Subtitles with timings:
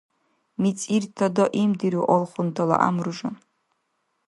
[0.61, 3.35] Мицӏирта даимдиру алхунтала гӏямру-жан